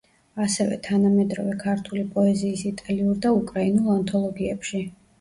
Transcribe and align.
ასევე 0.45 0.79
თანამედროვე 0.87 1.53
ქართული 1.65 2.07
პოეზიის 2.17 2.65
იტალიურ 2.73 3.23
და 3.29 3.37
უკრაინულ 3.45 3.97
ანთოლოგიებში. 4.01 4.87